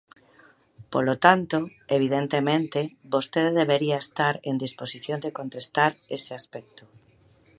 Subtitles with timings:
[0.93, 1.57] Polo tanto,
[1.97, 2.81] evidentemente,
[3.13, 6.83] vostede debería estar en disposición de contestar ese aspecto.